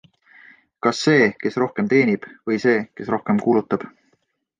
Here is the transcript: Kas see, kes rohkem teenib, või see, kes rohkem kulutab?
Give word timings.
Kas 0.85 1.01
see, 1.07 1.27
kes 1.43 1.59
rohkem 1.63 1.91
teenib, 1.91 2.25
või 2.53 2.57
see, 2.67 2.79
kes 3.01 3.13
rohkem 3.15 3.43
kulutab? 3.45 3.87